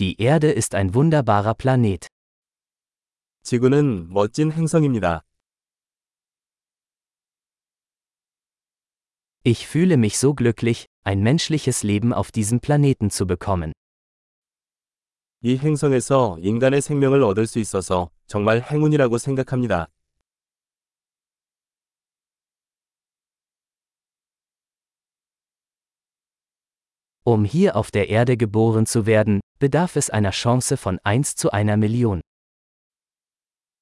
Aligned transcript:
Die 0.00 0.20
Erde 0.20 0.50
ist 0.50 0.74
ein 0.74 0.92
wunderbarer 0.92 1.54
Planet. 1.54 2.08
지구는 3.44 4.08
멋진 4.08 4.50
행성입니다. 4.50 5.22
Ich 9.44 9.68
fühle 9.68 9.96
mich 9.96 10.18
so 10.18 10.34
glücklich, 10.34 10.86
ein 11.04 11.22
menschliches 11.22 11.84
Leben 11.84 12.12
auf 12.12 12.32
diesem 12.32 12.58
Planeten 12.58 13.10
zu 13.10 13.24
bekommen. 13.24 13.72
이 15.42 15.58
행성에서 15.58 16.38
인간의 16.40 16.82
생명을 16.82 17.22
얻을 17.22 17.46
수 17.46 17.60
있어서 17.60 18.10
정말 18.26 18.62
행운이라고 18.62 19.18
생각합니다. 19.18 19.86
Um 27.26 27.44
hier 27.44 27.76
auf 27.76 27.90
der 27.92 28.08
Erde 28.08 28.36
geboren 28.36 28.86
zu 28.86 29.06
werden, 29.06 29.40
bedarf 29.63 29.95
es 29.95 30.09
einer 30.09 30.31
Chance 30.31 30.77
von 30.77 30.99
1 31.03 31.35
zu 31.35 31.51
einer 31.51 31.77
Million. 31.77 32.21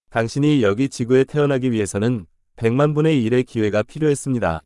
당신이 0.10 0.64
여기 0.64 0.90
지구에 0.90 1.24
태어나기 1.26 1.72
위해서는 1.72 2.26
100만 2.56 2.96
분의 2.96 3.22
1의 3.24 3.46
기회가 3.46 3.84
필요했습니다. 3.84 4.62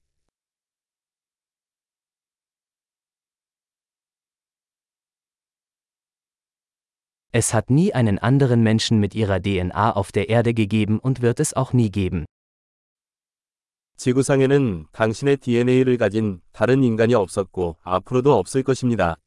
Es 7.33 7.53
hat 7.53 7.69
nie 7.69 7.93
einen 7.93 8.19
anderen 8.19 8.61
Menschen 8.61 8.99
mit 8.99 9.15
ihrer 9.15 9.41
DNA 9.41 9.91
auf 9.91 10.11
der 10.11 10.27
Erde 10.29 10.53
gegeben 10.53 10.99
und 10.99 11.21
wird 11.21 11.39
es 11.39 11.55
auch 11.55 11.71
nie 11.73 11.89
geben. 11.89 12.25
지구상에는 13.95 14.87
당신의 14.91 15.37
DNA를 15.37 15.97
가진 15.97 16.41
다른 16.51 16.83
인간이 16.83 17.13
없었고 17.13 17.77
앞으로도 17.83 18.33
없을 18.33 18.63
것입니다. 18.63 19.17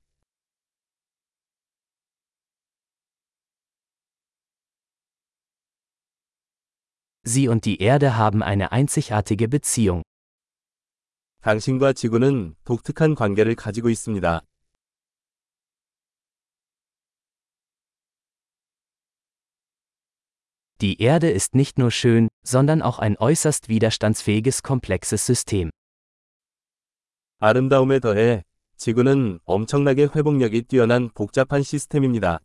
Sie 7.39 7.49
und 7.49 7.65
die 7.65 7.81
Erde 7.81 8.17
haben 8.17 8.43
eine 8.43 8.71
einzigartige 8.73 9.49
Beziehung. 9.49 10.03
당신과 11.41 11.93
지구는 11.95 12.55
독특한 12.65 13.15
관계를 13.15 13.55
가지고 13.55 13.89
있습니다. 13.89 14.43
Die 20.81 21.01
Erde 21.01 21.31
ist 21.31 21.55
nicht 21.55 21.79
nur 21.79 21.91
schön, 21.91 22.29
sondern 22.43 22.83
auch 22.83 22.99
ein 22.99 23.17
äußerst 23.19 23.69
widerstandsfähiges 23.69 24.63
komplexes 24.63 25.25
System. 25.25 25.71
아름다움에 27.39 28.01
더해 28.01 28.45
지구는 28.77 29.39
엄청나게 29.45 30.09
회복력이 30.15 30.63
뛰어난 30.63 31.09
복잡한 31.15 31.63
시스템입니다. 31.63 32.41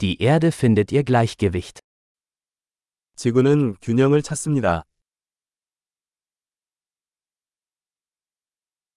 Die 0.00 0.20
Erde 0.20 0.52
findet 0.52 0.92
ihr 0.92 1.04
Gleichgewicht. 1.04 1.80
지구는 3.16 3.76
균형을 3.80 4.22
찾습니다. 4.22 4.82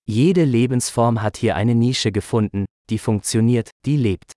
Jede 0.06 0.44
Lebensform 0.44 1.22
hat 1.22 1.38
hier 1.38 1.56
eine 1.56 1.74
Nische 1.74 2.12
gefunden, 2.12 2.66
die 2.90 2.98
funktioniert, 2.98 3.70
die 3.86 3.96
lebt. 3.96 4.34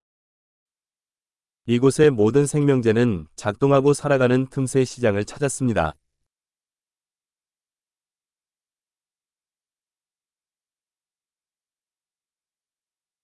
이곳의 1.66 2.10
모든 2.10 2.46
생명체는 2.46 3.26
작동하고 3.36 3.92
살아가는 3.92 4.46
틈새 4.48 4.84
시장을 4.84 5.24
찾았습니다. 5.24 5.94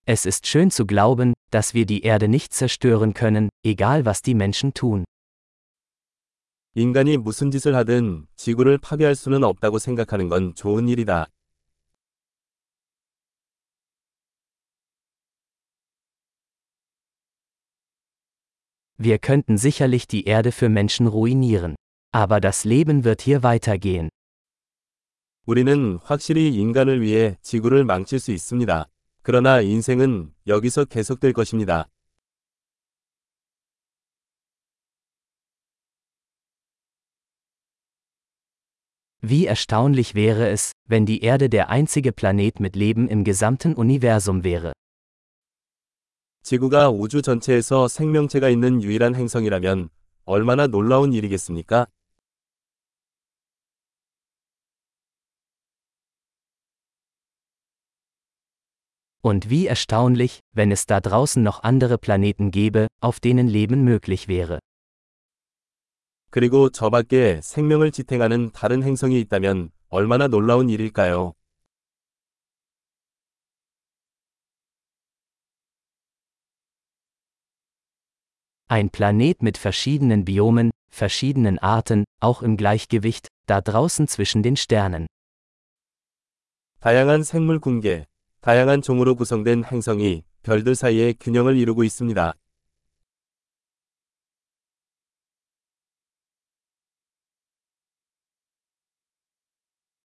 Es 0.07 0.25
ist 0.25 0.47
schön 0.47 0.71
zu 0.71 0.87
glauben, 0.87 1.35
dass 1.51 1.75
wir 1.75 1.85
die 1.85 2.03
Erde 2.03 2.29
nicht 2.29 2.55
zerstören 2.55 3.13
können, 3.13 3.51
egal 3.63 4.05
was 4.05 4.23
die 4.23 4.35
Menschen 4.35 4.73
tun. 4.73 5.05
인간이 6.75 7.17
무슨 7.17 7.51
짓을 7.51 7.75
하든 7.75 8.27
지구를 8.37 8.79
파괴할 8.79 9.17
수는 9.17 9.43
없다고 9.43 9.79
생각하는 9.79 10.29
건 10.29 10.55
좋은 10.55 10.89
일이다. 10.89 11.27
Wir 19.01 19.19
könnten 19.19 19.59
sicherlich 19.59 20.09
die 20.09 20.25
Erde 20.25 20.51
für 20.51 20.69
Menschen 20.69 21.07
ruinieren. 21.07 21.77
Aber 22.13 22.41
das 22.41 22.65
Leben 22.65 23.05
wird 23.05 23.23
hier 23.23 23.43
weitergehen. 23.43 24.09
우리는 25.47 25.99
확실히 26.03 26.55
인간을 26.55 27.01
위해 27.01 27.37
지구를 27.43 27.85
망칠 27.85 28.19
수 28.19 28.33
있습니다. 28.33 28.87
그러나 29.26 29.62
인생은 29.62 30.34
여기서 30.48 30.84
계속될 30.84 31.32
것입니다. 31.32 31.88
Wie 39.22 39.48
erstaunlich 39.48 40.14
wäre 40.16 40.50
es, 40.50 40.74
wenn 40.90 41.06
die 41.06 41.24
Erde 41.24 41.48
der 41.48 41.70
einzige 41.70 42.12
Planet 42.12 42.60
mit 42.60 42.76
Leben 42.76 43.08
im 43.08 43.24
gesamten 43.24 43.76
Universum 43.76 44.44
wäre. 44.44 44.74
지구가 46.44 46.90
우주 46.90 47.22
전체에서 47.22 47.88
생명체가 47.88 48.50
있는 48.50 48.84
유일한 48.84 49.16
행성이라면 49.16 49.88
얼마나 50.26 50.68
놀라운 50.68 51.14
일이겠습니까? 51.14 51.88
Und 59.23 59.51
wie 59.51 59.67
erstaunlich, 59.67 60.41
wenn 60.53 60.71
es 60.71 60.87
da 60.87 61.01
draußen 61.01 61.43
noch 61.43 61.63
andere 61.63 61.99
Planeten 61.99 62.51
gäbe, 62.51 62.87
auf 63.01 63.21
denen 63.21 63.49
Leben 63.49 63.83
möglich 63.83 64.29
wäre. 64.29 64.59
그리고 66.31 66.69
저 66.71 66.91
밖에 66.91 67.41
생명을 67.43 67.91
지탱하는 67.91 68.53
다른 68.53 68.83
행성이 68.83 69.19
있다면 69.21 69.71
얼마나 69.89 70.29
놀라운 70.29 70.69
일일까요? 70.69 71.33
Ein 78.71 78.91
Planet 78.91 79.43
mit 79.43 79.57
verschiedenen 79.57 80.27
Biomen, 80.27 80.71
verschiedenen 80.91 81.59
Arten, 81.59 82.05
auch 82.21 82.43
im 82.43 82.59
Gleichgewicht, 82.59 83.29
da 83.47 83.63
draußen 83.63 84.07
zwischen 84.09 84.43
den 84.43 84.57
Sternen. 84.57 85.07
다양한 86.81 87.25
생물 87.25 87.61
군계, 87.61 88.05
다양한 88.44 88.82
종으로 88.82 89.16
구성된 89.16 89.64
행성이 89.64 90.26
별들 90.44 90.76
사이에 90.76 91.14
균형을 91.14 91.56
이루고 91.56 91.86
있습니다. 91.86 92.34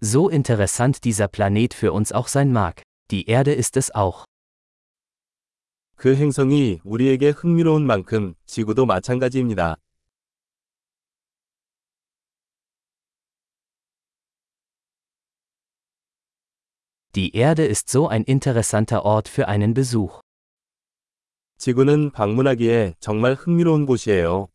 So 0.01 0.31
interessant 0.31 1.01
dieser 1.03 1.27
Planet 1.27 1.75
für 1.75 1.93
uns 1.93 2.13
auch 2.13 2.29
sein 2.29 2.53
mag, 2.53 2.83
die 3.11 3.29
Erde 3.29 3.53
ist 3.53 3.77
es 3.77 3.91
auch. 3.93 4.25
그 5.97 6.15
행성이 6.15 6.79
우리에게 6.85 7.31
흥미로운 7.31 7.85
만큼 7.85 8.35
지구도 8.47 8.87
마찬가지입니다. 8.87 9.79
Die 17.16 17.36
Erde 17.36 17.66
ist 17.66 17.90
so 17.90 18.08
ein 18.08 18.24
interessanter 18.24 19.06
Ort 19.06 19.28
für 19.28 19.48
einen 19.48 19.74
Besuch. 19.74 20.22
지구는 21.58 22.12
방문하기에 22.12 22.96
정말 23.00 23.36
흥미로운 23.36 23.86
곳이에요. 23.86 24.50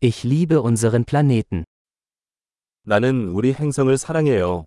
Ich 0.00 0.22
liebe 0.22 0.60
unseren 0.60 1.04
Planeten. 1.04 1.64
나는 2.82 3.28
우리 3.30 3.52
행성을 3.52 3.96
사랑해요. 3.98 4.66